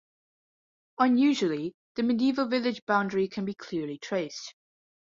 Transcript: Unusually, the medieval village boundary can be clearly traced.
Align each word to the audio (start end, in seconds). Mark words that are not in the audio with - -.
Unusually, 0.97 1.75
the 1.93 2.01
medieval 2.01 2.47
village 2.47 2.83
boundary 2.87 3.27
can 3.27 3.45
be 3.45 3.53
clearly 3.53 3.99
traced. 3.99 4.55